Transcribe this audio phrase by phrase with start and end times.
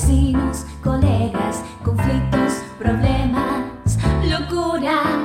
[0.00, 5.19] vecinos, colegas, conflictos, problemas, locuras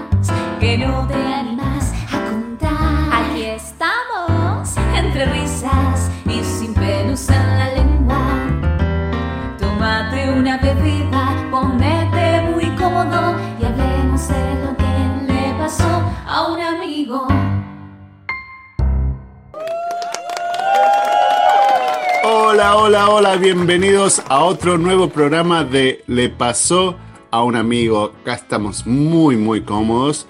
[22.56, 26.96] Hola, hola, hola, bienvenidos a otro nuevo programa de Le pasó
[27.30, 28.14] a un amigo.
[28.22, 30.26] Acá estamos muy, muy cómodos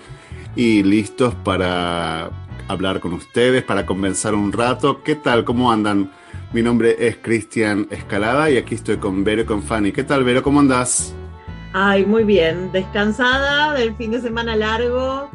[0.56, 2.32] y listos para
[2.68, 5.04] hablar con ustedes, para conversar un rato.
[5.04, 5.46] ¿Qué tal?
[5.46, 6.12] ¿Cómo andan?
[6.52, 9.92] Mi nombre es Cristian Escalada y aquí estoy con Vero y con Fanny.
[9.92, 10.42] ¿Qué tal, Vero?
[10.42, 11.14] ¿Cómo andás?
[11.74, 12.72] Ay, muy bien.
[12.72, 15.30] Descansada del fin de semana largo,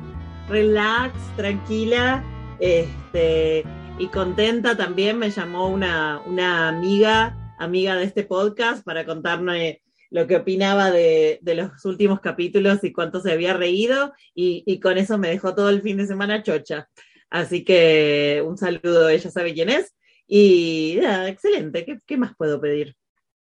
[0.49, 2.25] relax, tranquila.
[2.59, 3.65] Este,
[4.01, 10.27] y contenta también me llamó una, una amiga, amiga de este podcast, para contarme lo
[10.27, 14.97] que opinaba de, de los últimos capítulos y cuánto se había reído, y, y, con
[14.97, 16.89] eso me dejó todo el fin de semana chocha.
[17.29, 19.95] Así que un saludo, ella sabe quién es,
[20.27, 22.97] y ya, excelente, ¿Qué, ¿qué más puedo pedir?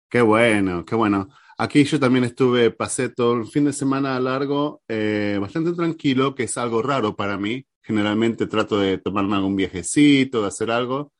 [0.09, 1.27] Qué bueno, qué bueno.
[1.57, 6.43] Aquí yo también estuve, pasé todo el fin de semana largo, eh, bastante tranquilo, que
[6.43, 11.13] es algo raro para mí, Generalmente trato de tomarme algún viajecito, de hacer algo,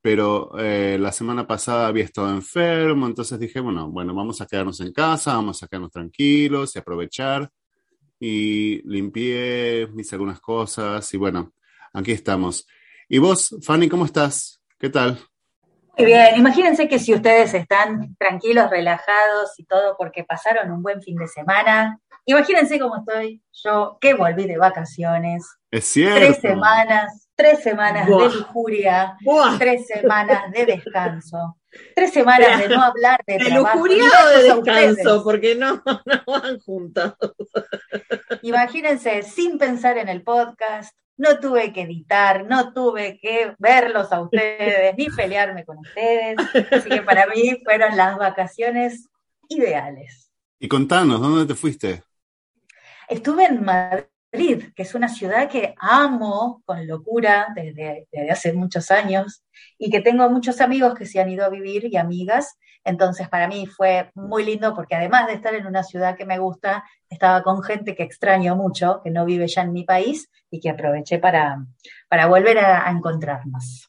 [0.00, 4.78] pero eh, la semana pasada había estado enfermo, entonces dije, bueno, bueno, vamos a quedarnos
[4.78, 7.50] en casa, vamos a quedarnos tranquilos y aprovechar.
[8.20, 11.52] Y limpié, hice algunas cosas y bueno,
[11.92, 12.64] aquí estamos.
[13.08, 14.62] ¿Y vos, Fanny, cómo estás?
[14.78, 15.18] ¿Qué tal?
[15.98, 21.02] Muy bien, imagínense que si ustedes están tranquilos, relajados y todo porque pasaron un buen
[21.02, 25.44] fin de semana, imagínense cómo estoy yo, que volví de vacaciones,
[25.74, 26.20] es cierto.
[26.20, 29.16] Tres semanas, tres semanas de lujuria,
[29.58, 31.58] tres semanas de descanso,
[31.96, 33.78] tres semanas de no hablar de, ¿De trabajo.
[33.78, 35.24] lujuria o de descanso?
[35.24, 37.14] Porque no, no van juntos.
[38.42, 44.20] Imagínense, sin pensar en el podcast, no tuve que editar, no tuve que verlos a
[44.20, 46.36] ustedes, ni pelearme con ustedes.
[46.70, 49.08] Así que para mí fueron las vacaciones
[49.48, 50.30] ideales.
[50.60, 52.04] Y contanos, ¿dónde te fuiste?
[53.08, 58.90] Estuve en Madrid que es una ciudad que amo con locura desde, desde, hace muchos
[58.90, 59.44] años
[59.78, 62.56] y que tengo muchos amigos que se han ido a vivir y amigas.
[62.84, 66.38] Entonces para mí fue muy lindo porque además de estar en una ciudad que me
[66.38, 70.60] gusta, estaba con gente que extraño mucho, que no vive ya en mi país y
[70.60, 71.64] que aproveché para,
[72.08, 73.88] para volver a, a encontrarnos.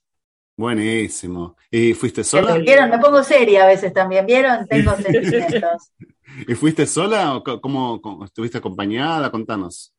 [0.57, 1.57] Buenísimo.
[1.69, 2.57] ¿Y fuiste sola?
[2.57, 2.89] ¿Vieron?
[2.89, 4.66] Me pongo seria a veces también, ¿vieron?
[4.67, 5.91] Tengo sentimientos.
[6.47, 9.31] ¿Y fuiste sola o cómo, cómo estuviste acompañada?
[9.31, 9.94] Contanos.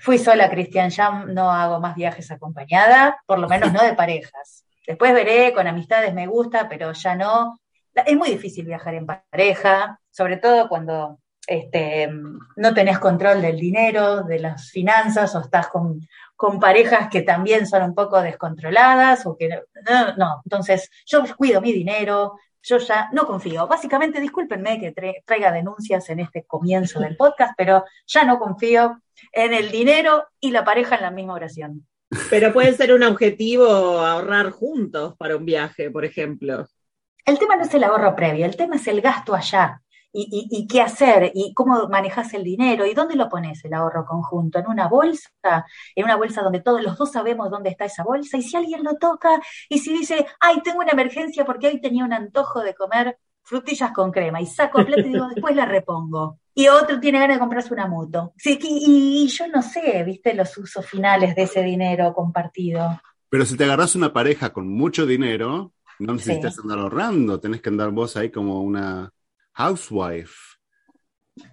[0.00, 4.64] Fui sola, Cristian, ya no hago más viajes acompañada, por lo menos no de parejas.
[4.86, 7.60] Después veré, con amistades me gusta, pero ya no.
[7.94, 12.08] Es muy difícil viajar en pareja, sobre todo cuando este,
[12.56, 16.00] no tenés control del dinero, de las finanzas, o estás con,
[16.36, 20.42] con parejas que también son un poco descontroladas, o que no, no.
[20.44, 23.66] Entonces, yo cuido mi dinero, yo ya no confío.
[23.66, 29.02] Básicamente, discúlpenme que traiga denuncias en este comienzo del podcast, pero ya no confío
[29.32, 31.86] en el dinero y la pareja en la misma oración.
[32.30, 36.66] Pero puede ser un objetivo ahorrar juntos para un viaje, por ejemplo.
[37.24, 39.82] El tema no es el ahorro previo, el tema es el gasto allá.
[40.10, 43.74] Y, y, y, qué hacer, y cómo manejas el dinero, y dónde lo pones el
[43.74, 45.30] ahorro conjunto, en una bolsa,
[45.94, 48.82] en una bolsa donde todos los dos sabemos dónde está esa bolsa, y si alguien
[48.82, 49.38] lo toca,
[49.68, 53.92] y si dice, ay, tengo una emergencia porque hoy tenía un antojo de comer frutillas
[53.92, 56.38] con crema, y saco plata y digo, después la repongo.
[56.54, 58.32] Y otro tiene ganas de comprarse una moto.
[58.36, 63.00] Sí, y, y yo no sé, viste, los usos finales de ese dinero compartido.
[63.28, 66.60] Pero si te agarras una pareja con mucho dinero, no necesitas sí.
[66.62, 69.12] andar ahorrando, tenés que andar vos ahí como una
[69.58, 70.56] housewife.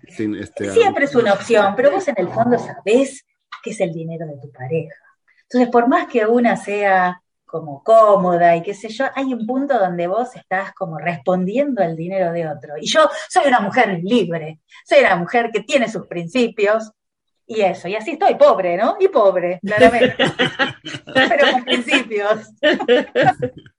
[0.09, 3.25] Sin este, Siempre es una opción, pero vos en el fondo sabés
[3.61, 4.95] que es el dinero de tu pareja.
[5.43, 9.77] Entonces, por más que una sea como cómoda y qué sé yo, hay un punto
[9.77, 12.73] donde vos estás como respondiendo al dinero de otro.
[12.79, 16.91] Y yo soy una mujer libre, soy una mujer que tiene sus principios
[17.47, 18.97] y eso, y así estoy pobre, ¿no?
[18.99, 20.15] Y pobre, claramente,
[21.13, 22.51] pero con principios.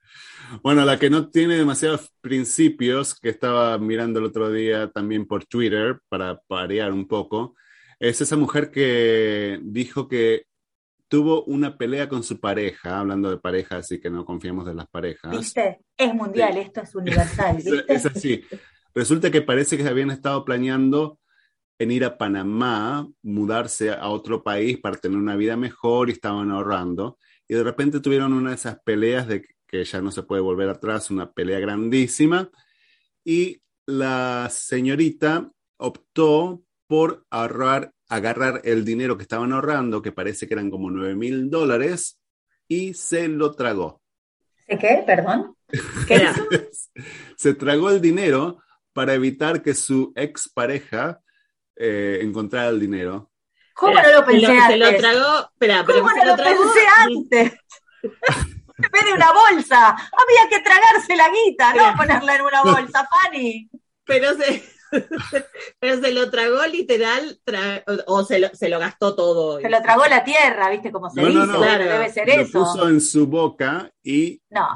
[0.63, 5.45] Bueno, la que no tiene demasiados principios, que estaba mirando el otro día también por
[5.45, 7.55] Twitter para parear un poco,
[7.99, 10.45] es esa mujer que dijo que
[11.07, 14.87] tuvo una pelea con su pareja, hablando de parejas, así que no confiamos de las
[14.87, 15.31] parejas.
[15.31, 15.79] ¿Viste?
[15.97, 16.59] Es mundial, sí.
[16.59, 17.55] esto es universal.
[17.57, 17.93] ¿viste?
[17.93, 18.43] es así.
[18.93, 21.19] Resulta que parece que se habían estado planeando
[21.79, 26.51] en ir a Panamá, mudarse a otro país para tener una vida mejor y estaban
[26.51, 27.17] ahorrando.
[27.47, 30.69] Y de repente tuvieron una de esas peleas de que ya no se puede volver
[30.69, 32.49] atrás, una pelea grandísima.
[33.23, 40.53] Y la señorita optó por ahorrar, agarrar el dinero que estaban ahorrando, que parece que
[40.53, 42.19] eran como 9 mil dólares,
[42.67, 44.01] y se lo tragó.
[44.67, 45.03] ¿De qué?
[45.05, 45.55] Perdón.
[46.07, 46.35] ¿Qué Era.
[47.35, 48.59] se tragó el dinero
[48.93, 51.21] para evitar que su expareja
[51.75, 53.31] eh, encontrara el dinero.
[53.73, 54.69] ¿Cómo no lo pensé se lo, antes?
[54.69, 56.61] Se lo tragó, espera, pero ¿Cómo se no lo lo tragó.
[56.63, 57.53] pensé antes?
[58.77, 63.69] En una bolsa, había que tragarse la guita, no ponerla en una bolsa, Fanny.
[64.05, 64.63] Pero se,
[65.79, 69.59] pero se lo tragó literal, tra- o, se, lo, se lo gastó todo.
[69.59, 71.39] Se lo tragó la tierra, ¿viste cómo se No, dice?
[71.39, 71.57] no, no.
[71.59, 72.59] Bueno, Debe ser Lo eso.
[72.59, 74.67] puso en su boca y No,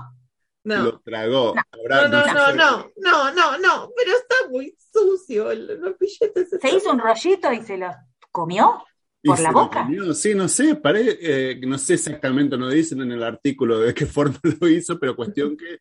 [0.64, 0.78] No.
[0.84, 1.54] lo tragó.
[1.56, 1.62] No.
[1.72, 5.52] Ahora, No, no, no, no, no, no, no, pero está muy sucio.
[5.52, 7.92] el- Los billetes se hizo un rollito y se lo
[8.32, 8.84] comió
[9.24, 9.88] por la boca.
[10.14, 14.06] Sí, no sé, pare- eh, no sé exactamente, no dicen en el artículo de qué
[14.08, 15.80] forma lo hizo, pero cuestión que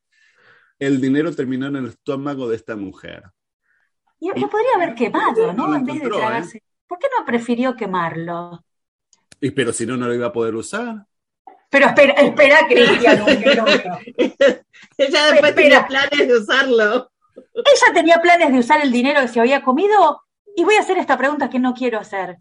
[0.78, 3.24] el dinero terminó en el estómago de esta mujer.
[4.18, 5.76] Y lo podría haber quemado, No ¿no?
[5.76, 6.10] En vez de ¿eh?
[6.10, 6.62] tragarse.
[6.86, 8.64] ¿Por qué no prefirió quemarlo?
[9.40, 11.06] Y pero si no, no lo iba a poder usar.
[11.70, 13.98] Pero espera, espera, Cristian, un minuto.
[14.98, 15.54] Ella después Espera.
[15.54, 17.10] tiene planes de usarlo.
[17.54, 20.22] Ella tenía planes de usar el dinero que se había comido
[20.56, 22.36] y voy a hacer esta pregunta que no quiero hacer.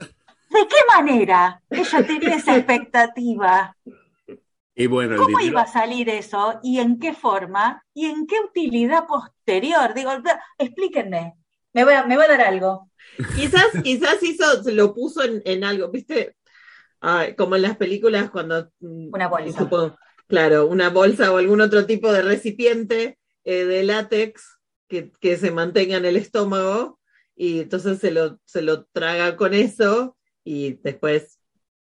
[0.49, 3.75] ¿De qué manera ella tenía esa expectativa?
[4.75, 5.45] Y bueno, el ¿Cómo dinero.
[5.47, 6.59] iba a salir eso?
[6.63, 7.83] ¿Y en qué forma?
[7.93, 9.93] ¿Y en qué utilidad posterior?
[9.93, 10.11] Digo,
[10.57, 11.35] explíquenme.
[11.73, 12.89] Me va a dar algo.
[13.35, 16.35] Quizás, quizás hizo, se lo puso en, en algo, ¿viste?
[17.01, 18.69] Ay, como en las películas cuando...
[18.79, 19.59] mm, Una bolsa.
[19.59, 19.97] supongo-
[20.27, 25.51] claro, una bolsa o algún otro tipo de recipiente eh, de látex que, que se
[25.51, 26.99] mantenga en el estómago
[27.35, 31.39] y entonces se lo, se lo traga con eso y después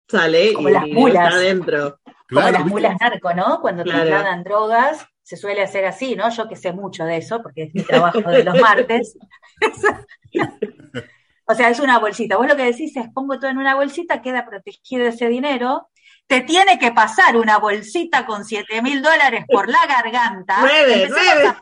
[0.07, 1.28] sale Como y las mulas.
[1.28, 2.00] está adentro.
[2.30, 2.69] Como las ¿viste?
[2.69, 3.60] mulas narco, ¿no?
[3.62, 4.00] Cuando Claro.
[4.07, 6.30] trasladan drogas, se suele hacer así, ¿no?
[6.30, 9.18] Yo que sé mucho de eso, porque es mi trabajo de los martes.
[11.46, 12.38] o sea, es una bolsita.
[12.38, 15.88] Vos lo que decís es, pongo todo en una bolsita, queda protegido ese dinero.
[16.30, 20.58] Te tiene que pasar una bolsita con 7 mil dólares por la garganta.
[21.10, 21.10] Nueve,
[21.48, 21.60] a-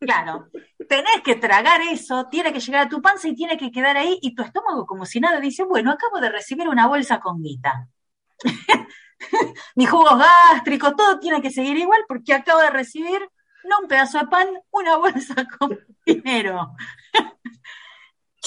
[0.00, 0.48] Claro.
[0.88, 4.18] Tenés que tragar eso, tiene que llegar a tu panza y tiene que quedar ahí,
[4.22, 7.86] y tu estómago, como si nada, dice, bueno, acabo de recibir una bolsa con guita.
[9.76, 13.20] Mis jugos gástricos, todo tiene que seguir igual porque acabo de recibir,
[13.64, 16.72] no un pedazo de pan, una bolsa con dinero.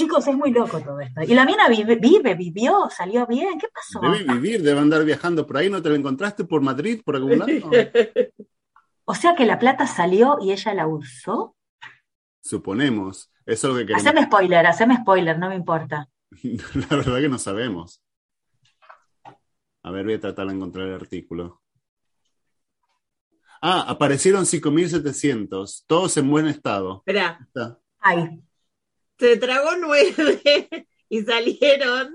[0.01, 1.21] Chicos, es muy loco todo esto.
[1.21, 3.59] Y la mina vive, vive, vivió, salió bien.
[3.59, 4.00] ¿Qué pasó?
[4.00, 5.69] Debe vivir, debe andar viajando por ahí.
[5.69, 7.51] ¿No te lo encontraste por Madrid, por algún lado?
[9.03, 11.57] O sea que la plata salió y ella la usó.
[12.42, 13.30] Suponemos.
[13.45, 14.06] Eso es lo que queremos.
[14.06, 16.07] Haceme spoiler, haceme spoiler, no me importa.
[16.89, 18.01] La verdad que no sabemos.
[19.83, 21.62] A ver, voy a tratar de encontrar el artículo.
[23.62, 27.03] Ah, aparecieron 5.700, todos en buen estado.
[27.06, 27.80] Espera, Está.
[29.21, 30.68] Se tragó nueve
[31.09, 32.12] y salieron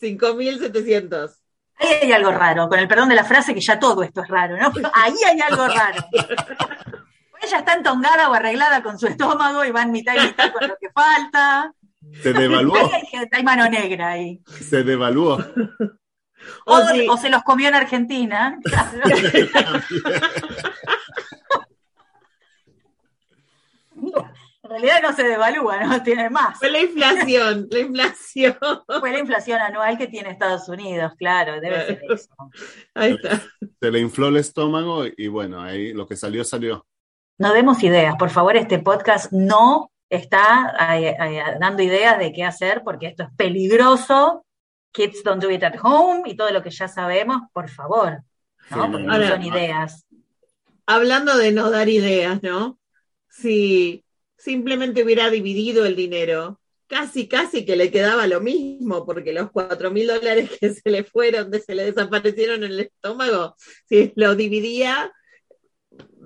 [0.00, 1.30] 5.700.
[1.76, 4.28] ahí hay algo raro, con el perdón de la frase que ya todo esto es
[4.28, 4.72] raro, ¿no?
[4.94, 6.02] Ahí hay algo raro.
[7.42, 10.66] Ella está entongada o arreglada con su estómago y va en mitad y mitad con
[10.66, 11.74] lo que falta.
[12.22, 14.40] Se devaluó, Ahí hay, hay mano negra ahí.
[14.46, 15.34] se devaluó.
[16.64, 17.06] O, O sí.
[17.06, 18.58] o se los comió en Argentina.
[18.64, 18.98] Claro.
[24.70, 26.02] En realidad no se devalúa, ¿no?
[26.04, 26.56] Tiene más.
[26.56, 28.56] Fue la inflación, la inflación.
[29.00, 32.28] Fue la inflación anual que tiene Estados Unidos, claro, debe ser eso.
[32.94, 33.42] Ahí está.
[33.80, 36.86] Se le infló el estómago y bueno, ahí lo que salió, salió.
[37.38, 42.44] No demos ideas, por favor, este podcast no está eh, eh, dando ideas de qué
[42.44, 44.46] hacer porque esto es peligroso.
[44.92, 48.22] Kids don't do it at home y todo lo que ya sabemos, por favor.
[48.70, 48.84] ¿no?
[48.84, 50.06] Sí, Porque no, son ideas.
[50.86, 52.78] Hablando de no dar ideas, ¿no?
[53.28, 54.04] Si
[54.40, 59.90] simplemente hubiera dividido el dinero, casi, casi que le quedaba lo mismo, porque los cuatro
[59.92, 63.54] mil dólares que se le fueron, se le desaparecieron en el estómago,
[63.88, 65.12] si lo dividía,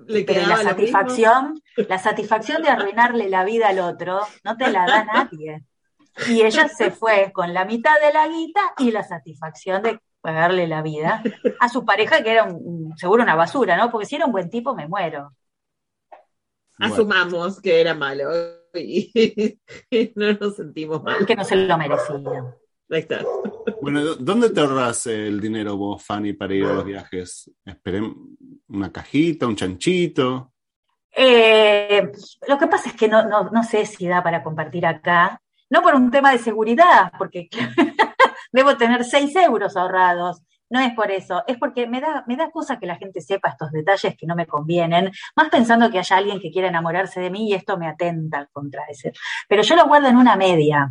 [0.07, 0.97] le Pero quedaba la lo mismo.
[0.99, 5.63] satisfacción, la satisfacción de arruinarle la vida al otro, no te la da nadie.
[6.29, 10.65] Y ella se fue con la mitad de la guita y la satisfacción de pagarle
[10.67, 11.21] la vida
[11.59, 13.91] a su pareja, que era un- seguro una basura, ¿no?
[13.91, 15.33] Porque si era un buen tipo, me muero.
[16.79, 18.29] Asumamos que era malo
[18.73, 19.11] y,
[19.89, 21.25] y no nos sentimos mal.
[21.25, 22.55] Que no se lo merecía.
[22.91, 23.21] Ahí está.
[23.81, 27.49] bueno, ¿dó- ¿dónde te ahorras el dinero vos, Fanny, para ir a los viajes?
[27.65, 28.13] Esperen
[28.67, 30.51] una cajita, un chanchito.
[31.17, 32.11] Eh,
[32.47, 35.81] lo que pasa es que no, no, no sé si da para compartir acá, no
[35.81, 37.47] por un tema de seguridad, porque
[38.51, 42.49] debo tener 6 euros ahorrados, no es por eso, es porque me da, me da
[42.51, 46.17] cosa que la gente sepa estos detalles que no me convienen, más pensando que haya
[46.17, 49.13] alguien que quiera enamorarse de mí y esto me atenta contra ese.
[49.47, 50.87] Pero yo lo guardo en una media.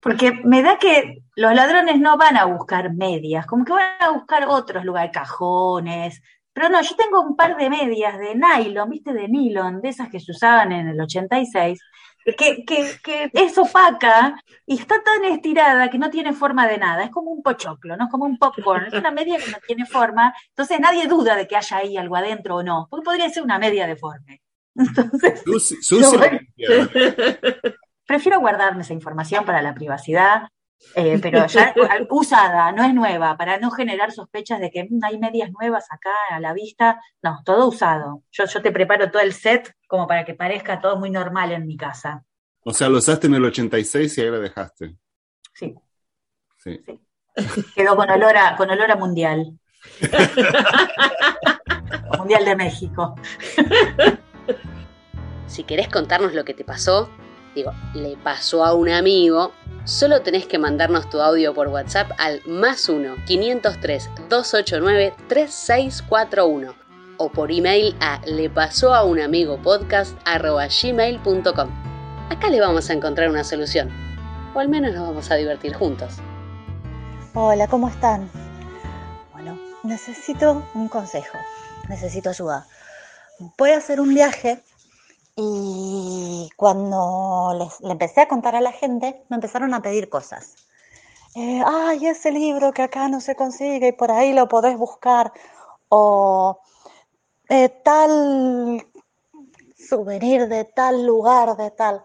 [0.00, 4.10] Porque me da que los ladrones no van a buscar medias, como que van a
[4.10, 6.22] buscar otros lugares, cajones.
[6.52, 10.08] Pero no, yo tengo un par de medias de nylon, viste, de nylon, de esas
[10.08, 11.80] que se usaban en el 86,
[12.24, 17.04] que, que, que es opaca y está tan estirada que no tiene forma de nada.
[17.04, 18.86] Es como un pochoclo, no es como un popcorn.
[18.86, 20.34] Es una media que no tiene forma.
[20.48, 23.58] Entonces nadie duda de que haya ahí algo adentro o no, porque podría ser una
[23.58, 24.40] media deforme.
[24.74, 25.42] Entonces,
[28.06, 30.48] prefiero guardarme esa información para la privacidad,
[30.94, 31.74] eh, pero ya
[32.10, 36.10] usada, no es nueva, para no generar sospechas de que mm, hay medias nuevas acá
[36.30, 37.00] a la vista.
[37.22, 38.24] No, todo usado.
[38.30, 41.66] Yo, yo te preparo todo el set como para que parezca todo muy normal en
[41.66, 42.24] mi casa.
[42.62, 44.96] O sea, lo usaste en el 86 y ahí lo dejaste.
[45.54, 45.74] Sí.
[46.58, 46.80] Sí.
[47.74, 49.58] Quedó con olor a, con olor a mundial.
[52.18, 53.14] mundial de México.
[55.46, 57.10] si querés contarnos lo que te pasó,
[57.54, 59.52] digo, le pasó a un amigo,
[59.84, 66.74] solo tenés que mandarnos tu audio por WhatsApp al más 1 503 289 3641
[67.18, 71.68] o por email a le pasó a un amigo podcast gmail.com.
[72.30, 73.90] Acá le vamos a encontrar una solución,
[74.54, 76.14] o al menos nos vamos a divertir juntos.
[77.34, 78.30] Hola, ¿cómo están?
[79.32, 81.36] Bueno, necesito un consejo,
[81.88, 82.66] necesito ayuda.
[83.58, 84.62] Voy a hacer un viaje
[85.42, 90.54] y cuando les, le empecé a contar a la gente, me empezaron a pedir cosas.
[91.34, 95.32] Eh, Ay, ese libro que acá no se consigue y por ahí lo podés buscar.
[95.88, 96.60] O
[97.48, 98.86] eh, tal
[99.76, 102.02] souvenir de tal lugar, de tal.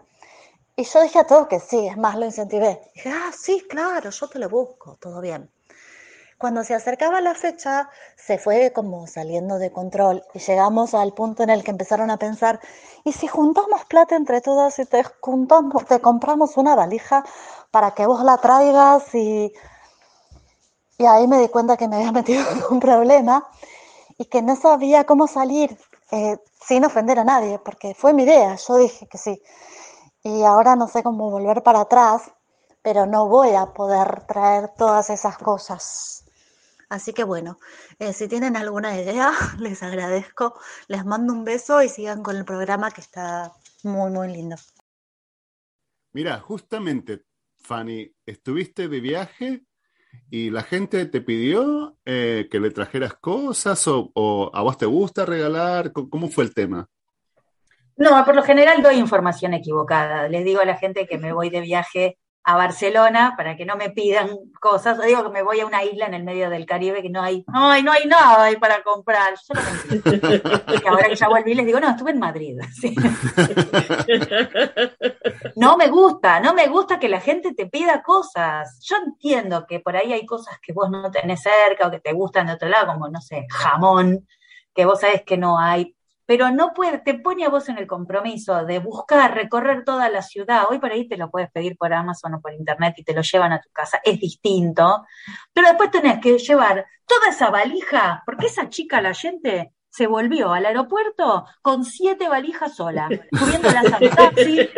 [0.78, 2.92] Y yo dije a todos que sí, es más, lo incentivé.
[2.96, 5.50] Dije, ah, sí, claro, yo te lo busco, todo bien.
[6.38, 11.44] Cuando se acercaba la fecha, se fue como saliendo de control y llegamos al punto
[11.44, 12.60] en el que empezaron a pensar,
[13.06, 17.24] ¿y si juntamos plata entre todas y te, juntamos, te compramos una valija
[17.72, 19.16] para que vos la traigas?
[19.16, 19.54] Y,
[20.98, 23.48] y ahí me di cuenta que me había metido en un problema
[24.18, 25.78] y que no sabía cómo salir
[26.12, 26.38] eh,
[26.68, 29.42] sin ofender a nadie, porque fue mi idea, yo dije que sí.
[30.22, 32.24] Y ahora no sé cómo volver para atrás,
[32.82, 36.25] pero no voy a poder traer todas esas cosas.
[36.90, 37.58] Así que bueno,
[38.00, 42.46] eh, si tienen alguna idea, les agradezco, les mando un beso y sigan con el
[42.46, 43.52] programa que está
[43.84, 44.56] muy, muy lindo.
[46.14, 47.24] Mira, justamente,
[47.60, 49.66] Fanny, estuviste de viaje
[50.30, 54.86] y la gente te pidió eh, que le trajeras cosas o, o, a vos te
[54.86, 55.92] gusta regalar.
[55.92, 56.88] ¿Cómo fue el tema?
[57.98, 60.28] No, por lo general doy información equivocada.
[60.28, 63.76] Les digo a la gente que me voy de viaje a Barcelona para que no
[63.76, 64.30] me pidan
[64.62, 65.02] cosas.
[65.04, 67.44] Digo que me voy a una isla en el medio del Caribe que no hay,
[67.52, 69.34] hay, no hay nada para comprar.
[69.34, 72.60] Yo que ahora que ya volví les digo, no, estuve en Madrid.
[75.56, 78.80] No me gusta, no me gusta que la gente te pida cosas.
[78.84, 82.14] Yo entiendo que por ahí hay cosas que vos no tenés cerca o que te
[82.14, 84.28] gustan de otro lado, como, no sé, jamón,
[84.74, 85.95] que vos sabés que no hay,
[86.26, 90.22] pero no puede, te pone a vos en el compromiso de buscar, recorrer toda la
[90.22, 90.64] ciudad.
[90.70, 93.22] Hoy por ahí te lo puedes pedir por Amazon o por internet y te lo
[93.22, 95.06] llevan a tu casa, es distinto.
[95.54, 100.52] Pero después tenés que llevar toda esa valija, porque esa chica, la gente, se volvió
[100.52, 104.70] al aeropuerto con siete valijas sola, subiéndolas al taxi.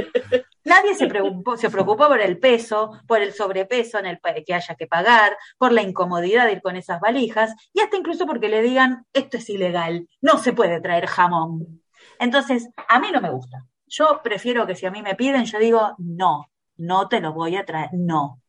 [0.68, 4.76] Nadie se preocupó, se preocupó por el peso, por el sobrepeso en el que haya
[4.76, 8.62] que pagar, por la incomodidad de ir con esas valijas y hasta incluso porque le
[8.62, 11.82] digan esto es ilegal, no se puede traer jamón.
[12.20, 13.66] Entonces, a mí no me gusta.
[13.88, 17.56] Yo prefiero que si a mí me piden, yo digo no, no te lo voy
[17.56, 18.42] a traer, no.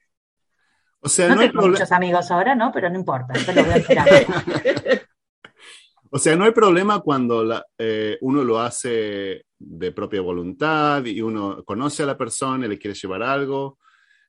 [1.01, 2.73] O sea, no, no tengo muchos amigos ahora, ¿no?
[2.73, 4.09] Pero no importa, te lo voy a esperar.
[6.11, 11.21] O sea, no hay problema cuando la, eh, uno lo hace de propia voluntad y
[11.21, 13.79] uno conoce a la persona y le quiere llevar algo.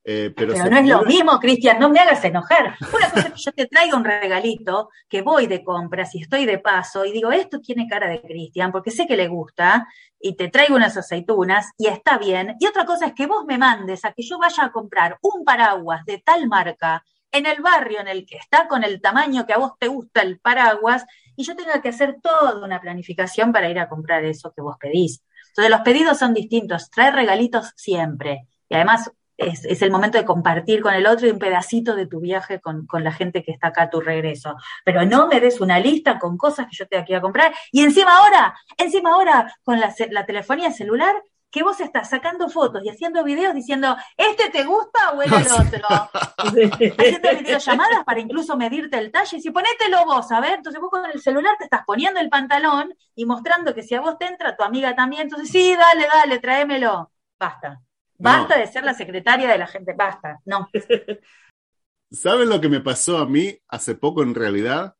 [0.03, 2.75] Eh, pero, pero no es lo mismo, Cristian, no me hagas enojar.
[2.93, 6.45] Una cosa es que yo te traigo un regalito, que voy de compras y estoy
[6.45, 9.87] de paso y digo, esto tiene cara de Cristian, porque sé que le gusta,
[10.19, 12.55] y te traigo unas aceitunas y está bien.
[12.59, 15.43] Y otra cosa es que vos me mandes a que yo vaya a comprar un
[15.43, 19.53] paraguas de tal marca en el barrio en el que está con el tamaño que
[19.53, 21.05] a vos te gusta el paraguas
[21.39, 24.75] y yo tenga que hacer toda una planificación para ir a comprar eso que vos
[24.77, 25.23] pedís.
[25.51, 28.45] Entonces los pedidos son distintos, trae regalitos siempre.
[28.67, 32.19] Y además es, el momento de compartir con el otro y un pedacito de tu
[32.19, 34.57] viaje con, la gente que está acá a tu regreso.
[34.83, 37.53] Pero no me des una lista con cosas que yo tenga que ir a comprar.
[37.71, 41.15] Y encima ahora, encima ahora, con la, la telefonía celular,
[41.51, 46.09] que vos estás sacando fotos y haciendo videos diciendo, ¿este te gusta o el otro?
[46.37, 50.89] Haciendo videollamadas para incluso medirte el talle y si ponételo vos, a ver, entonces vos
[50.91, 54.25] con el celular te estás poniendo el pantalón y mostrando que si a vos te
[54.25, 57.11] entra, tu amiga también, entonces sí, dale, dale, tráemelo.
[57.39, 57.81] Basta.
[58.17, 60.41] Basta de ser la secretaria de la gente, basta.
[60.45, 60.69] No.
[62.11, 64.95] ¿Saben lo que me pasó a mí hace poco en realidad?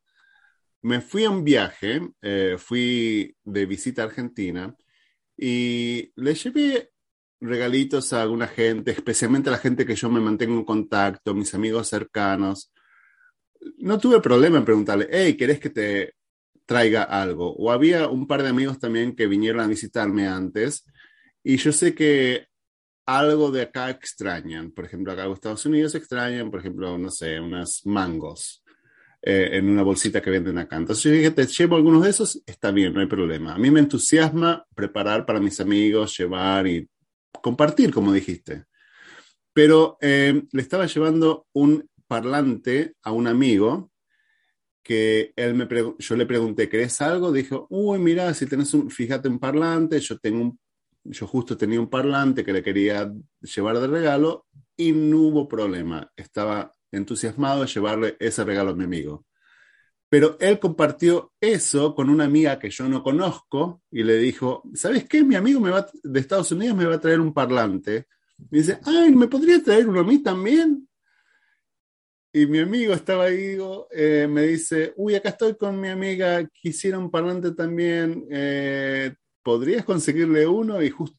[0.81, 4.73] Me fui a un viaje, eh, fui de visita a Argentina
[5.41, 6.91] y le llevé
[7.39, 11.53] regalitos a alguna gente, especialmente a la gente que yo me mantengo en contacto, mis
[11.53, 12.73] amigos cercanos.
[13.77, 16.15] No tuve problema en preguntarle, hey, ¿querés que te
[16.65, 17.55] traiga algo?
[17.55, 20.85] O había un par de amigos también que vinieron a visitarme antes
[21.41, 22.47] y yo sé que
[23.05, 24.71] algo de acá extrañan.
[24.71, 28.61] Por ejemplo, acá en Estados Unidos extrañan, por ejemplo, no sé, unas mangos
[29.21, 30.77] eh, en una bolsita que venden acá.
[30.77, 33.53] Entonces yo dije, te llevo algunos de esos, está bien, no hay problema.
[33.53, 36.87] A mí me entusiasma preparar para mis amigos, llevar y
[37.41, 38.65] compartir, como dijiste.
[39.53, 43.91] Pero eh, le estaba llevando un parlante a un amigo
[44.81, 45.67] que él me
[45.99, 47.31] yo le pregunté, ¿querés algo?
[47.31, 50.57] Dijo, uy, mira, si tenés un, fíjate un parlante, yo tengo
[51.03, 53.11] yo justo tenía un parlante que le quería
[53.41, 54.45] llevar de regalo
[54.75, 56.11] y no hubo problema.
[56.15, 59.25] Estaba entusiasmado de llevarle ese regalo a mi amigo.
[60.09, 65.07] Pero él compartió eso con una amiga que yo no conozco y le dijo, ¿sabes
[65.07, 65.23] qué?
[65.23, 68.07] Mi amigo me va, de Estados Unidos me va a traer un parlante.
[68.51, 70.87] Y dice, ay, ¿me podría traer uno a mí también?
[72.31, 73.57] Y mi amigo estaba ahí,
[73.91, 79.83] eh, me dice, uy, acá estoy con mi amiga, quisiera un parlante también, eh, ¿podrías
[79.83, 80.81] conseguirle uno?
[80.81, 81.18] Y justo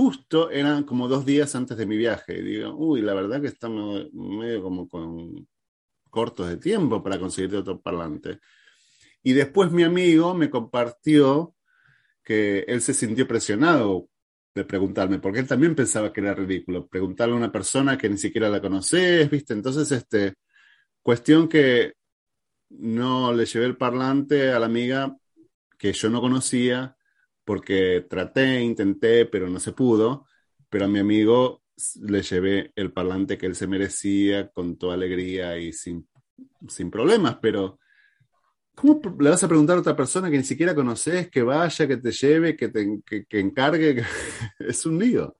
[0.00, 2.38] justo eran como dos días antes de mi viaje.
[2.38, 5.46] Y digo, uy, la verdad que estamos medio como con
[6.08, 8.40] cortos de tiempo para conseguir otro parlante.
[9.22, 11.54] Y después mi amigo me compartió
[12.24, 14.08] que él se sintió presionado
[14.54, 18.16] de preguntarme, porque él también pensaba que era ridículo, preguntarle a una persona que ni
[18.16, 19.52] siquiera la conoces, ¿viste?
[19.52, 20.32] Entonces, este,
[21.02, 21.92] cuestión que
[22.70, 25.14] no le llevé el parlante a la amiga
[25.76, 26.96] que yo no conocía,
[27.44, 30.26] porque traté, intenté, pero no se pudo,
[30.68, 31.62] pero a mi amigo
[32.02, 36.06] le llevé el parlante que él se merecía con toda alegría y sin,
[36.68, 37.78] sin problemas, pero
[38.74, 41.96] ¿cómo le vas a preguntar a otra persona que ni siquiera conoces, que vaya, que
[41.96, 42.70] te lleve, que
[43.28, 44.02] que, encargue?
[44.58, 45.36] es un lío.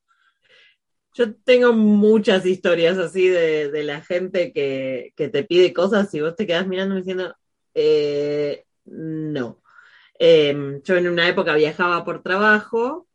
[1.15, 6.47] Yo tengo muchas historias así de, la gente que, te pide cosas y vos te
[6.47, 7.35] quedas mirando diciendo,
[7.75, 9.61] eh, no.
[10.23, 13.09] Em, yo en una época viajaba por trabajo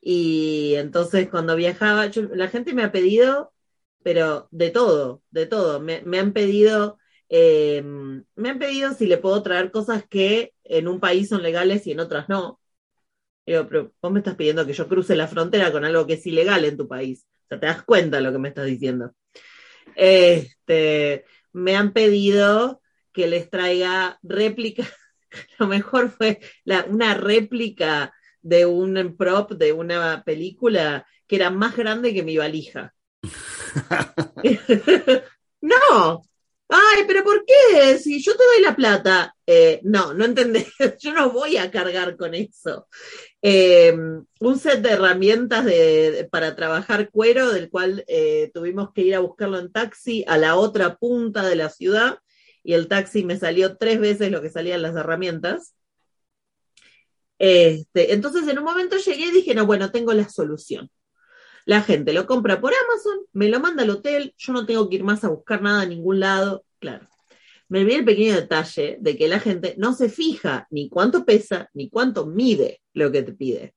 [0.00, 3.54] y entonces cuando viajaba, la gente me ha pedido,
[4.02, 5.80] pero de todo, de todo.
[5.80, 6.98] Me, han pedido,
[7.30, 11.86] em, me han pedido si le puedo traer cosas que en un país son legales
[11.86, 12.60] y en otras no.
[13.46, 16.26] Digo, pero vos me estás pidiendo que yo cruce la frontera con algo que es
[16.26, 17.26] ilegal en tu país.
[17.44, 19.14] O sea, te das cuenta de lo que me estás diciendo.
[19.96, 24.90] Este, me han pedido que les traiga réplicas
[25.58, 26.40] lo mejor fue
[26.88, 28.12] una réplica
[28.42, 32.94] de un prop de una película que era más grande que mi valija.
[35.60, 36.22] no.
[36.72, 37.98] Ay, pero ¿por qué?
[37.98, 39.34] Si yo te doy la plata.
[39.44, 40.68] Eh, no, no entendés.
[41.00, 42.86] Yo no voy a cargar con eso.
[43.42, 43.92] Eh,
[44.38, 45.66] un set de herramientas
[46.30, 50.54] para trabajar cuero, del cual eh, tuvimos que ir a buscarlo en taxi a la
[50.54, 52.20] otra punta de la ciudad
[52.62, 55.74] y el taxi me salió tres veces lo que salían las herramientas.
[57.38, 60.90] Este, entonces en un momento llegué y dije, no, bueno, tengo la solución.
[61.64, 64.96] La gente lo compra por Amazon, me lo manda al hotel, yo no tengo que
[64.96, 66.64] ir más a buscar nada a ningún lado.
[66.78, 67.08] Claro,
[67.68, 71.70] me vi el pequeño detalle de que la gente no se fija ni cuánto pesa
[71.72, 73.74] ni cuánto mide lo que te pide.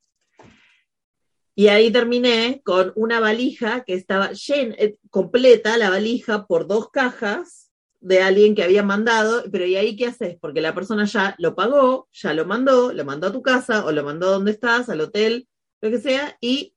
[1.55, 6.89] Y ahí terminé con una valija que estaba llena, eh, completa la valija por dos
[6.89, 7.62] cajas
[8.03, 10.37] de alguien que había mandado, pero ¿y ahí qué haces?
[10.39, 13.93] Porque la persona ya lo pagó, ya lo mandó, lo mandó a tu casa o
[13.93, 15.47] lo mandó a donde estás, al hotel,
[15.79, 16.75] lo que sea, y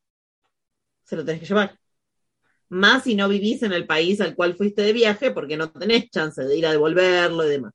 [1.02, 1.78] se lo tenés que llevar.
[2.68, 6.10] Más si no vivís en el país al cual fuiste de viaje, porque no tenés
[6.10, 7.72] chance de ir a devolverlo y demás.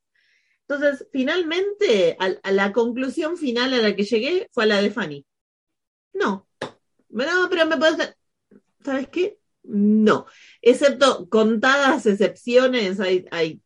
[0.67, 5.25] Entonces, finalmente, a, la conclusión final a la que llegué fue a la de Fanny.
[6.13, 6.47] No,
[7.09, 8.15] no, pero me puedes...
[8.81, 9.40] ¿Sabes qué?
[9.63, 10.25] No,
[10.61, 13.61] excepto contadas excepciones, hay,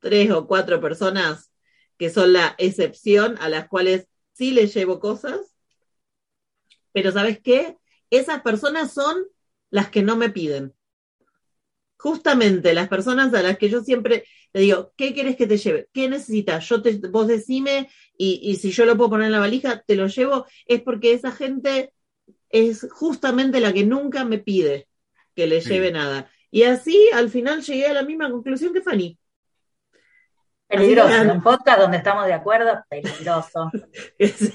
[0.00, 1.50] tres o cuatro personas
[1.96, 5.40] que son la excepción a las cuales sí les llevo cosas,
[6.92, 7.76] pero ¿sabes qué?
[8.10, 9.16] Esas personas son
[9.70, 10.74] las que no me piden.
[11.96, 15.88] Justamente las personas a las que yo siempre le digo, ¿qué quieres que te lleve?
[15.92, 16.68] ¿Qué necesitas?
[16.68, 19.96] Yo te, vos decime y, y si yo lo puedo poner en la valija, te
[19.96, 21.92] lo llevo, es porque esa gente
[22.50, 24.87] es justamente la que nunca me pide
[25.38, 26.28] que le lleve nada.
[26.50, 29.16] Y así al final llegué a la misma conclusión que Fanny.
[30.66, 33.70] Peligroso, que- un podcast donde estamos de acuerdo, peligroso.
[34.18, 34.52] Sí.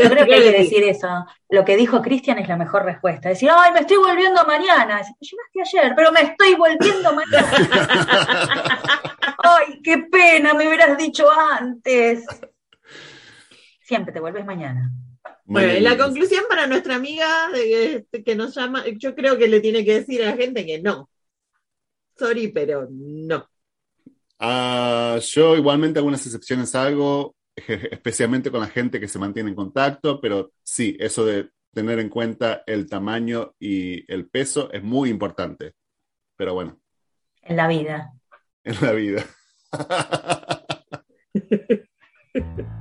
[0.00, 1.08] Yo creo que hay que decir eso.
[1.50, 3.30] Lo que dijo Cristian es la mejor respuesta.
[3.30, 4.98] Decir, ay, me estoy volviendo mañana.
[4.98, 7.50] Decir, "Me llegaste ayer, pero me estoy volviendo mañana.
[9.38, 11.26] ay, qué pena, me hubieras dicho
[11.58, 12.24] antes.
[13.82, 14.92] Siempre te vuelves mañana.
[15.52, 19.48] Bueno, y la conclusión para nuestra amiga de que, que nos llama, yo creo que
[19.48, 21.10] le tiene que decir a la gente que no.
[22.16, 23.48] Sorry, pero no.
[24.38, 30.20] Ah, yo igualmente algunas excepciones hago, especialmente con la gente que se mantiene en contacto,
[30.20, 35.74] pero sí, eso de tener en cuenta el tamaño y el peso es muy importante.
[36.36, 36.80] Pero bueno,
[37.42, 38.12] En la vida.
[38.64, 39.24] en la vida.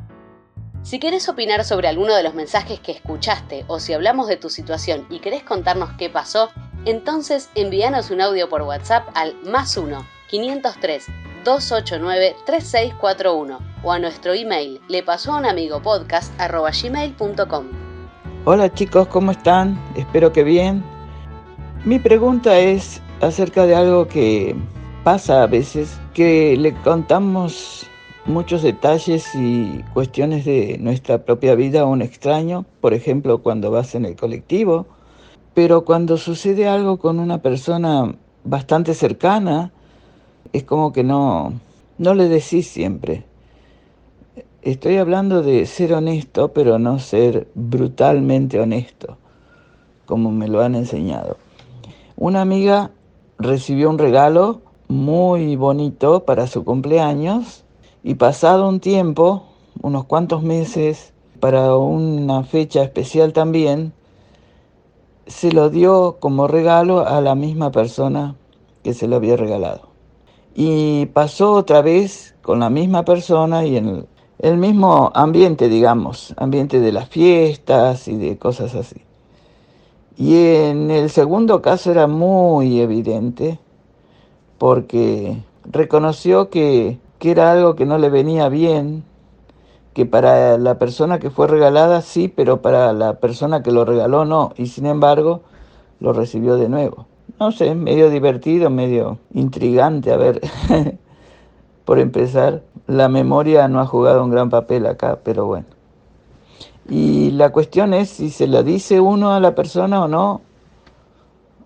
[0.84, 4.50] Si querés opinar sobre alguno de los mensajes que escuchaste o si hablamos de tu
[4.50, 6.50] situación y querés contarnos qué pasó,
[6.86, 11.06] entonces envíanos un audio por WhatsApp al más 1 503
[11.46, 17.66] 289 3641 o a nuestro email le pasó a un amigo podcast gmail.com.
[18.46, 19.80] Hola chicos, ¿cómo están?
[19.96, 20.84] Espero que bien.
[21.86, 24.56] Mi pregunta es acerca de algo que
[25.04, 27.86] pasa a veces, que le contamos
[28.26, 33.96] muchos detalles y cuestiones de nuestra propia vida a un extraño, por ejemplo, cuando vas
[33.96, 34.86] en el colectivo,
[35.54, 39.72] pero cuando sucede algo con una persona bastante cercana,
[40.54, 41.54] es como que no,
[41.98, 43.26] no le decís siempre.
[44.62, 49.18] Estoy hablando de ser honesto, pero no ser brutalmente honesto,
[50.06, 51.38] como me lo han enseñado.
[52.16, 52.92] Una amiga
[53.40, 57.64] recibió un regalo muy bonito para su cumpleaños
[58.04, 59.44] y pasado un tiempo,
[59.82, 63.94] unos cuantos meses, para una fecha especial también,
[65.28, 68.36] se lo dio como regalo a la misma persona
[68.84, 69.90] que se lo había regalado.
[70.56, 74.08] Y pasó otra vez con la misma persona y en
[74.40, 79.02] el, mismo ambiente, digamos, ambiente de las fiestas y de cosas así.
[80.18, 83.60] Y en el segundo caso era muy evidente
[84.58, 89.04] porque reconoció que, que era algo que no le venía bien,
[89.94, 94.26] que para la persona que fue regalada sí, pero para la persona que lo regaló
[94.26, 95.42] no, y sin embargo
[96.00, 97.06] lo recibió de nuevo.
[97.40, 100.42] No sé, medio divertido, medio intrigante, a ver,
[101.86, 105.68] por empezar, la memoria no ha jugado un gran papel acá, pero bueno.
[106.90, 110.42] Y la cuestión es si se lo dice uno a la persona o no,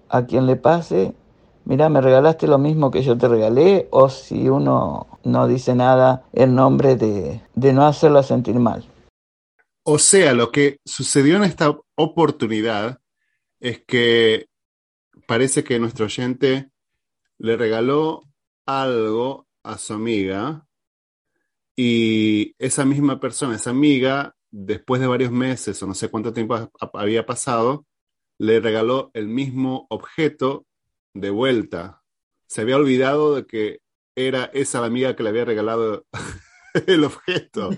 [0.09, 1.13] a quien le pase,
[1.63, 6.25] mira, me regalaste lo mismo que yo te regalé, o si uno no dice nada
[6.33, 8.85] en nombre de, de no hacerlo sentir mal.
[9.83, 12.99] O sea, lo que sucedió en esta oportunidad
[13.59, 14.47] es que
[15.27, 16.69] parece que nuestro oyente
[17.37, 18.23] le regaló
[18.65, 20.65] algo a su amiga
[21.75, 26.55] y esa misma persona, esa amiga, después de varios meses o no sé cuánto tiempo
[26.55, 27.85] ha- había pasado,
[28.37, 30.65] le regaló el mismo objeto
[31.13, 32.01] de vuelta.
[32.47, 33.79] Se había olvidado de que
[34.15, 36.05] era esa la amiga que le había regalado
[36.87, 37.71] el objeto.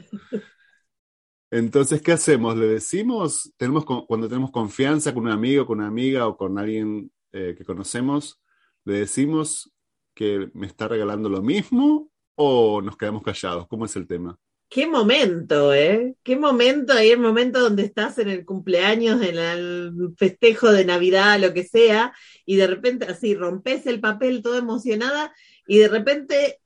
[1.50, 2.58] Entonces, ¿qué hacemos?
[2.58, 3.54] ¿Le decimos?
[3.58, 7.65] Tenemos, cuando tenemos confianza con un amigo, con una amiga o con alguien eh, que
[7.65, 8.41] conocemos,
[8.84, 9.71] ¿le decimos
[10.13, 13.67] que me está regalando lo mismo o nos quedamos callados?
[13.67, 14.38] ¿Cómo es el tema?
[14.69, 16.15] Qué momento, ¿eh?
[16.23, 21.39] Qué momento, ahí el momento donde estás en el cumpleaños, en el festejo de Navidad,
[21.39, 22.13] lo que sea,
[22.45, 25.34] y de repente así rompes el papel toda emocionada
[25.68, 26.60] y de repente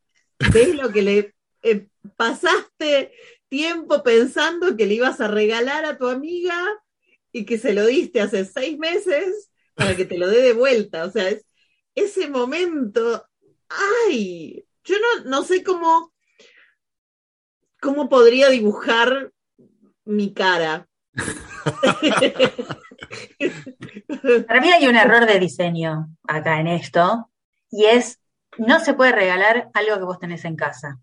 [0.53, 3.13] ves lo que le eh, pasaste
[3.49, 6.57] tiempo pensando que le ibas a regalar a tu amiga
[7.31, 11.05] y que se lo diste hace seis meses para que te lo dé de vuelta.
[11.05, 11.45] O sea, es
[11.95, 13.25] ese momento,
[14.07, 16.11] ay, yo no, no sé cómo
[17.81, 19.31] ¿Cómo podría dibujar
[20.05, 20.87] mi cara?
[24.47, 27.31] Para mí hay un error de diseño acá en esto,
[27.71, 28.20] y es,
[28.61, 30.99] no se puede regalar algo que vos tenés en casa.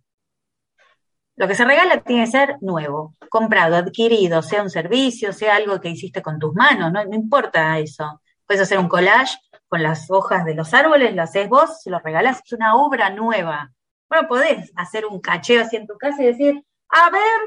[1.37, 5.81] Lo que se regala tiene que ser nuevo, comprado, adquirido, sea un servicio, sea algo
[5.81, 8.21] que hiciste con tus manos, no, no importa eso.
[8.47, 12.01] Puedes hacer un collage con las hojas de los árboles, lo haces vos, se lo
[12.01, 13.73] regalás, es una obra nueva.
[14.09, 17.41] Bueno, podés hacer un cacheo así en tu casa y decir, a ver,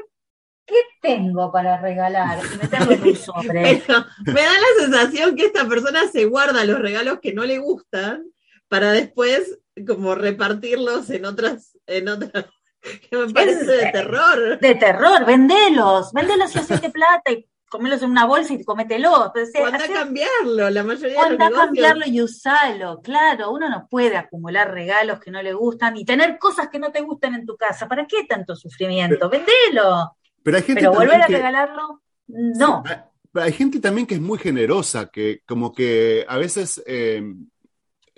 [0.64, 2.38] ¿qué tengo para regalar?
[2.60, 3.62] Meterlo en sobre.
[4.26, 8.24] Me da la sensación que esta persona se guarda los regalos que no le gustan
[8.68, 12.46] para después como repartirlos en otras, en otras,
[13.10, 14.58] que me parece de terror.
[14.60, 19.26] de terror, vendelos, vendelos y hacete plata y comelos en una bolsa y comételo.
[19.26, 21.64] Entonces, O anda a cambiarlo, la mayoría o de los anda a negocios.
[21.66, 26.38] cambiarlo y usalo, claro, uno no puede acumular regalos que no le gustan y tener
[26.38, 27.88] cosas que no te gustan en tu casa.
[27.88, 29.30] ¿Para qué tanto sufrimiento?
[29.30, 30.16] Vendelo.
[30.42, 32.82] Pero hay gente Pero también volver a que- regalarlo, no.
[32.86, 32.96] Hay-
[33.34, 37.22] Hay gente también que es muy generosa, que como que a veces eh,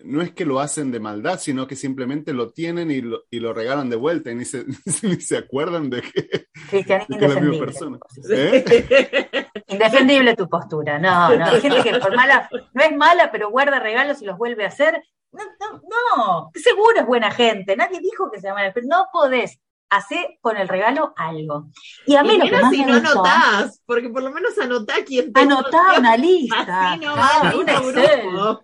[0.05, 3.41] no es que lo hacen de maldad, sino que simplemente lo tienen y lo, y
[3.41, 4.65] lo regalan de vuelta y ni se,
[5.03, 7.99] ni se acuerdan de que, Cristian, de que es la misma persona.
[8.31, 9.49] ¿Eh?
[9.69, 10.99] Indefendible tu postura.
[10.99, 11.47] No, no.
[11.47, 14.69] Hay gente que por mala, no es mala, pero guarda regalos y los vuelve a
[14.69, 15.03] hacer.
[15.33, 15.83] No, no,
[16.17, 16.51] no.
[16.55, 17.77] Seguro es buena gente.
[17.77, 19.59] Nadie dijo que sea mala, pero no podés
[19.91, 21.69] hacer con el regalo algo.
[22.07, 24.31] Y a mí Y lo que más si me no gustó- anotás, porque por lo
[24.33, 26.93] menos anotá quién te Anotá una lista.
[26.93, 28.63] Así no Ah, va un grupo.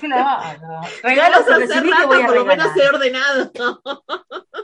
[0.00, 0.80] Claro.
[1.02, 3.50] Regalos a hacer rata, voy a por lo menos sé ordenado.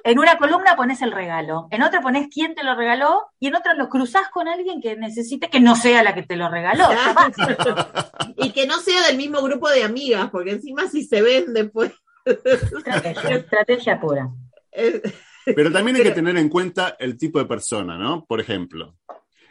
[0.04, 3.56] En una columna pones el regalo, en otra pones quién te lo regaló y en
[3.56, 6.86] otra lo cruzás con alguien que necesite que no sea la que te lo regaló.
[8.36, 11.92] Y que no sea del mismo grupo de amigas, porque encima si se ven después.
[12.24, 14.28] Estrategia, estrategia pura.
[15.54, 18.24] Pero también hay que tener en cuenta el tipo de persona, ¿no?
[18.26, 18.96] Por ejemplo,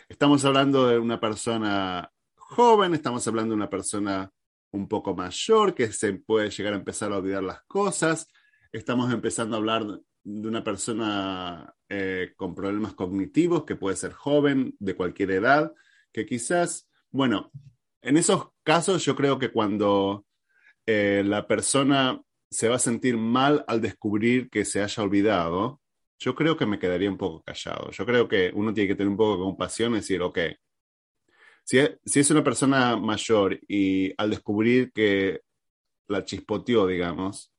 [0.10, 4.32] estamos hablando de una persona joven, estamos hablando de una persona
[4.72, 8.28] un poco mayor que se puede llegar a empezar a olvidar las cosas,
[8.72, 9.86] estamos empezando a hablar
[10.24, 15.74] de una persona eh, con problemas cognitivos que puede ser joven, de cualquier edad,
[16.12, 17.52] que quizás, bueno,
[18.02, 20.26] en esos casos yo creo que cuando
[20.86, 25.82] eh, la persona se va a sentir mal al descubrir que se haya olvidado,
[26.20, 27.92] yo creo que me quedaría un poco callado.
[27.92, 30.40] Yo creo que uno tiene que tener un poco de compasión y decir, ok,
[31.64, 35.42] si es, si es una persona mayor y al descubrir que
[36.08, 37.54] la chispoteó, digamos,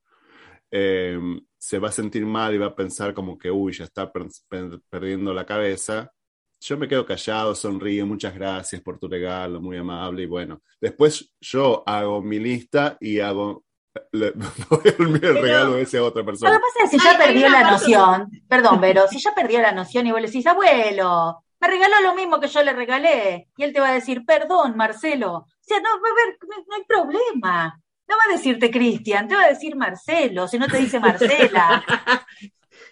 [0.73, 1.19] eh,
[1.59, 4.29] se va a sentir mal y va a pensar como que, uy, ya está per-
[4.49, 6.13] per- perdiendo la cabeza,
[6.61, 11.35] yo me quedo callado, sonrío, muchas gracias por tu regalo, muy amable, y bueno, después
[11.41, 13.65] yo hago mi lista y hago,
[14.13, 14.27] le
[14.99, 16.53] el, el Pero- regalo ese a otra Lo persona.
[16.53, 19.73] que pasa es que si ya perdió la noción, perdón, pero si ya perdió la
[19.73, 23.65] noción y vos le decís, abuelo, me regaló lo mismo que yo le regalé, y
[23.65, 25.33] él te va a decir, perdón, Marcelo.
[25.35, 27.81] O sea, no, va a haber, no, no hay problema.
[28.09, 31.85] No va a decirte Cristian, te va a decir Marcelo, si no te dice Marcela.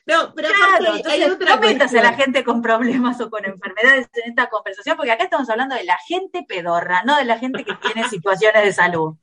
[0.08, 3.20] No, pero Claro, aparte hay- hay entonces, otra no metas a la gente con problemas
[3.20, 7.16] o con enfermedades en esta conversación, porque acá estamos hablando de la gente pedorra, no
[7.16, 9.16] de la gente que tiene situaciones de salud.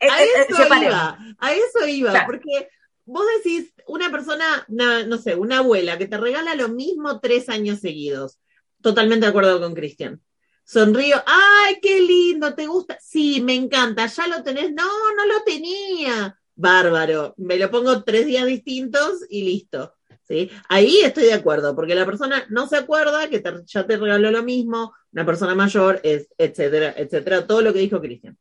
[0.00, 2.26] Eh, A eh, eh, eso iba, a eso iba, Claro.
[2.26, 2.68] porque
[3.04, 7.48] vos decís, una persona, una, no sé, una abuela que te regala lo mismo tres
[7.48, 8.38] años seguidos.
[8.82, 10.20] Totalmente de acuerdo con Cristian.
[10.64, 12.98] Sonrío, ay, qué lindo, ¿te gusta?
[13.00, 14.72] Sí, me encanta, ya lo tenés.
[14.72, 14.84] No,
[15.16, 16.36] no lo tenía.
[16.54, 19.94] Bárbaro, me lo pongo tres días distintos y listo.
[20.26, 20.50] ¿sí?
[20.68, 24.30] Ahí estoy de acuerdo, porque la persona no se acuerda que te- ya te regaló
[24.32, 28.36] lo mismo, una persona mayor, es, etcétera, etcétera, todo lo que dijo Cristian.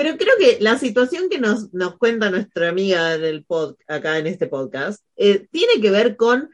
[0.00, 4.28] Pero creo que la situación que nos, nos cuenta nuestra amiga del pod, acá en
[4.28, 6.48] este podcast eh, tiene que ver con,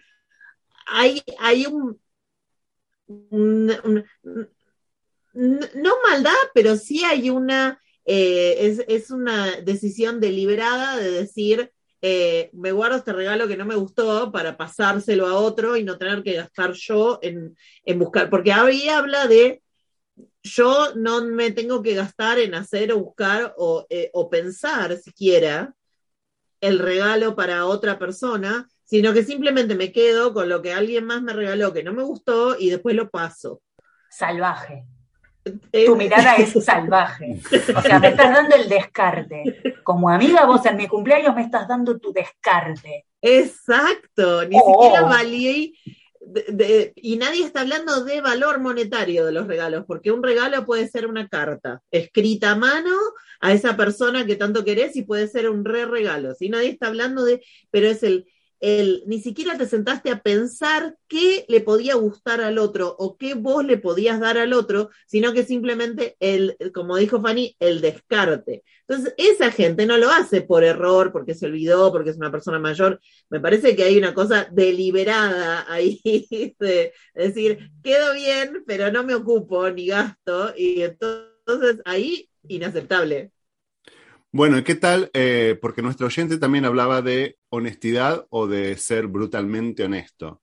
[0.84, 1.96] hay, hay un,
[5.36, 11.70] no maldad, pero sí hay una, eh, es, es una decisión deliberada de decir,
[12.02, 15.98] eh, me guardo este regalo que no me gustó para pasárselo a otro y no
[15.98, 19.62] tener que gastar yo en, en buscar, porque ahí habla de
[20.46, 25.74] yo no me tengo que gastar en hacer o buscar o, eh, o pensar siquiera
[26.60, 31.20] el regalo para otra persona, sino que simplemente me quedo con lo que alguien más
[31.22, 33.60] me regaló que no me gustó y después lo paso.
[34.10, 34.84] Salvaje.
[35.72, 37.38] Eh, Tu mirada es salvaje.
[37.76, 39.74] O sea, me estás dando el descarte.
[39.84, 43.04] Como amiga, vos en mi cumpleaños me estás dando tu descarte.
[43.20, 44.82] Exacto, ni Oh.
[44.82, 45.74] siquiera valí.
[46.96, 51.06] Y nadie está hablando de valor monetario de los regalos, porque un regalo puede ser
[51.06, 52.94] una carta escrita a mano
[53.40, 56.34] a esa persona que tanto querés y puede ser un re regalo.
[56.34, 58.26] Si nadie está hablando de, pero es el,
[59.06, 63.64] ni siquiera te sentaste a pensar qué le podía gustar al otro o qué vos
[63.64, 68.64] le podías dar al otro, sino que simplemente el, como dijo Fanny, el descarte.
[68.88, 72.58] Entonces, esa gente no lo hace por error, porque se olvidó, porque es una persona
[72.58, 73.00] mayor.
[73.30, 76.00] Me parece que hay una cosa deliberada ahí
[76.58, 80.52] de decir, quedo bien, pero no me ocupo ni gasto.
[80.56, 83.30] Y entonces ahí, inaceptable.
[84.36, 85.10] Bueno, ¿y qué tal?
[85.14, 90.42] Eh, porque nuestro oyente también hablaba de honestidad o de ser brutalmente honesto.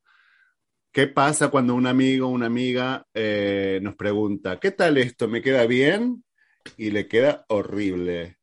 [0.92, 5.28] ¿Qué pasa cuando un amigo o una amiga eh, nos pregunta, ¿qué tal esto?
[5.28, 6.24] ¿Me queda bien?
[6.78, 8.38] Y le queda horrible.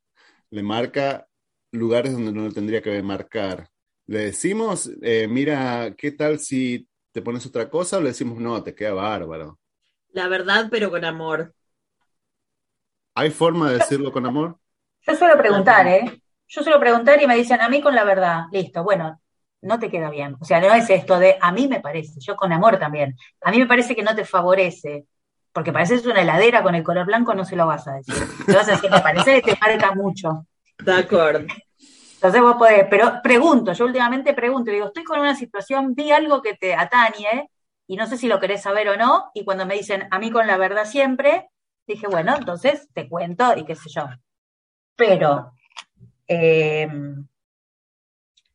[0.51, 1.29] Le marca
[1.70, 3.68] lugares donde no lo tendría que marcar.
[4.07, 7.99] Le decimos, eh, mira, ¿qué tal si te pones otra cosa?
[7.99, 9.61] O le decimos, no, te queda bárbaro.
[10.09, 11.55] La verdad, pero con amor.
[13.14, 14.59] ¿Hay forma de decirlo con amor?
[15.03, 16.20] Yo suelo preguntar, ¿eh?
[16.52, 19.20] Yo suelo preguntar y me dicen, a mí con la verdad, listo, bueno,
[19.62, 20.36] no te queda bien.
[20.40, 23.16] O sea, no es esto de, a mí me parece, yo con amor también.
[23.42, 25.06] A mí me parece que no te favorece,
[25.52, 28.16] porque pareces una heladera con el color blanco, no se lo vas a decir.
[28.46, 30.44] Te vas a decir, me parece que te marca mucho.
[30.76, 31.46] De acuerdo.
[32.14, 36.42] Entonces vos podés, pero pregunto, yo últimamente pregunto, digo, estoy con una situación, vi algo
[36.42, 37.48] que te atañe
[37.86, 40.32] y no sé si lo querés saber o no, y cuando me dicen, a mí
[40.32, 41.48] con la verdad siempre,
[41.86, 44.02] dije, bueno, entonces te cuento y qué sé yo.
[44.96, 45.52] Pero
[46.33, 46.87] eh,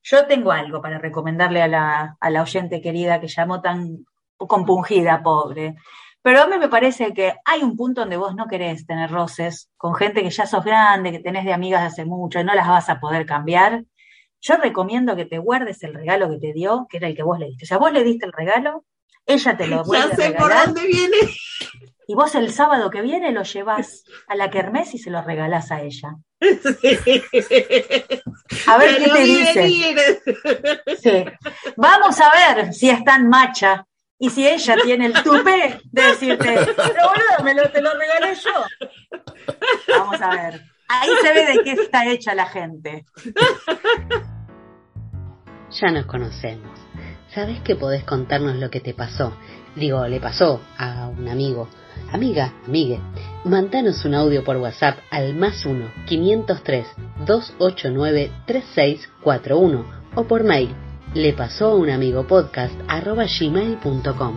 [0.01, 4.05] yo tengo algo para recomendarle a la, a la oyente querida que llamó tan
[4.37, 5.75] compungida, pobre.
[6.21, 9.69] Pero a mí me parece que hay un punto donde vos no querés tener roces
[9.77, 12.53] con gente que ya sos grande, que tenés de amigas de hace mucho y no
[12.53, 13.83] las vas a poder cambiar.
[14.41, 17.37] Yo recomiendo que te guardes el regalo que te dio, que era el que vos
[17.37, 17.65] le diste.
[17.65, 18.85] O sea, vos le diste el regalo,
[19.25, 21.17] ella te lo vuelve Ya sé a por dónde viene.
[22.07, 25.71] y vos el sábado que viene lo llevas a la kermés y se lo regalás
[25.71, 26.15] a ella.
[28.67, 30.21] A ver qué te dice.
[31.01, 31.25] Sí.
[31.75, 33.85] Vamos a ver si es tan macha
[34.17, 38.35] y si ella tiene el tupé de decirte, pero boludo, me lo, te lo regalé
[38.35, 38.65] yo.
[39.97, 40.61] Vamos a ver.
[40.87, 43.05] Ahí se ve de qué está hecha la gente.
[45.71, 46.79] Ya nos conocemos.
[47.33, 49.35] Sabes que podés contarnos lo que te pasó.
[49.75, 51.67] Digo, le pasó a un amigo.
[52.11, 52.99] Amiga, amigue.
[53.43, 56.87] Mandanos un audio por WhatsApp al más 1 503
[57.25, 60.69] 289 3641 o por mail
[61.13, 64.35] le pasó a un amigo podcast arroba gmail.com.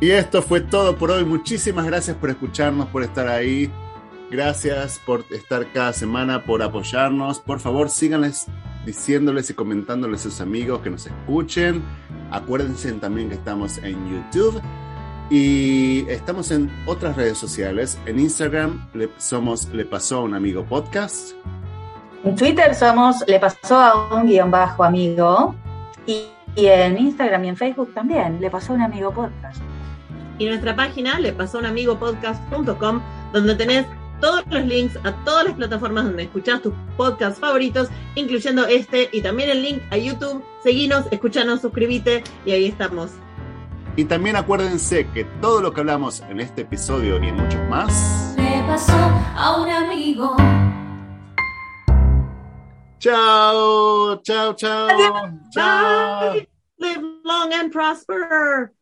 [0.00, 1.24] Y esto fue todo por hoy.
[1.24, 3.70] Muchísimas gracias por escucharnos, por estar ahí.
[4.30, 7.38] Gracias por estar cada semana, por apoyarnos.
[7.38, 8.46] Por favor, síganles
[8.84, 11.82] diciéndoles y comentándoles a sus amigos que nos escuchen.
[12.30, 14.60] Acuérdense también que estamos en YouTube
[15.30, 17.98] y estamos en otras redes sociales.
[18.06, 21.32] En Instagram le- somos Le Pasó a un Amigo Podcast.
[22.24, 25.54] En Twitter somos Le pasó a un guion bajo amigo
[26.06, 26.24] y,
[26.56, 29.60] y en Instagram y en Facebook también Le pasó a un amigo podcast.
[30.38, 33.00] Y nuestra página le pasó a un amigo podcast.com,
[33.32, 33.86] donde tenés
[34.20, 39.20] todos los links a todas las plataformas donde escuchás tus podcasts favoritos, incluyendo este y
[39.20, 40.42] también el link a YouTube.
[40.62, 43.10] Seguinos, escuchanos, suscríbete y ahí estamos.
[43.96, 48.34] Y también acuérdense que todo lo que hablamos en este episodio y en muchos más.
[48.36, 48.92] Le pasó
[49.36, 50.36] a un amigo.
[52.98, 54.88] Chao, chao, chao.
[55.50, 56.34] Chao.
[56.78, 58.72] Live long and prosper.